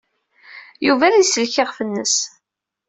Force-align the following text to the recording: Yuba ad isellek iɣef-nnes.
Yuba 0.87 1.03
ad 1.07 1.15
isellek 1.17 1.55
iɣef-nnes. 1.63 2.15